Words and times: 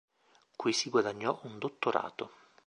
Qui 0.55 0.73
si 0.73 0.89
guadagnò 0.89 1.41
un 1.43 1.59
dottorato. 1.59 2.31